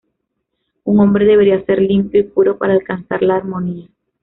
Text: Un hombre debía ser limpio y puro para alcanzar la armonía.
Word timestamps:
Un 0.83 0.99
hombre 0.99 1.25
debía 1.25 1.63
ser 1.63 1.79
limpio 1.79 2.21
y 2.21 2.23
puro 2.23 2.57
para 2.57 2.73
alcanzar 2.73 3.21
la 3.21 3.35
armonía. 3.35 3.87